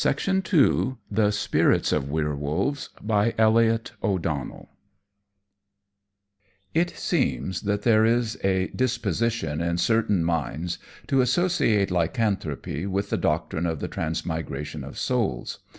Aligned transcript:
CHAPTER 0.03 0.37
III 0.51 0.95
THE 1.11 1.29
SPIRITS 1.29 1.91
OF 1.91 2.09
WERWOLVES 2.09 2.89
It 6.73 6.89
seems 6.95 7.61
that 7.61 7.81
there 7.83 8.03
is 8.03 8.35
a 8.43 8.67
disposition 8.75 9.61
in 9.61 9.77
certain 9.77 10.23
minds 10.23 10.79
to 11.05 11.21
associate 11.21 11.91
lycanthropy 11.91 12.87
with 12.87 13.11
the 13.11 13.17
doctrine 13.17 13.67
of 13.67 13.79
the 13.79 13.87
transmigration 13.87 14.83
of 14.83 14.97
souls. 14.97 15.59